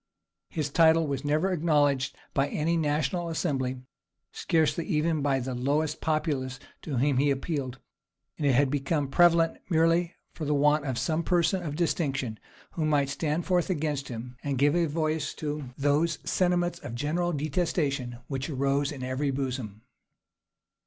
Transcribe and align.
His 0.49 0.71
title 0.71 1.05
was 1.05 1.23
never 1.23 1.51
acknowledged 1.51 2.17
by 2.33 2.47
any 2.49 2.75
national 2.75 3.29
assembly, 3.29 3.83
scarcely 4.31 4.83
even 4.87 5.21
by 5.21 5.39
the 5.39 5.53
lowest 5.53 6.01
populace 6.01 6.57
to 6.81 6.97
whom 6.97 7.17
he 7.17 7.29
appealed; 7.29 7.77
and 8.39 8.47
it 8.47 8.53
had 8.55 8.71
become 8.71 9.09
prevalent 9.09 9.59
merely 9.69 10.15
for 10.33 10.51
want 10.51 10.85
of 10.85 10.97
some 10.97 11.21
person 11.21 11.61
of 11.61 11.75
distinction, 11.75 12.39
who 12.71 12.83
might 12.83 13.09
stand 13.09 13.45
forth 13.45 13.69
against 13.69 14.07
him, 14.07 14.37
and 14.43 14.57
give 14.57 14.75
a 14.75 14.87
voice 14.87 15.35
to 15.35 15.65
those 15.77 16.17
sentiments 16.23 16.79
of 16.79 16.95
general 16.95 17.31
detestation 17.31 18.17
which 18.27 18.49
arose 18.49 18.91
in 18.91 19.03
every 19.03 19.29
bosom. 19.29 19.83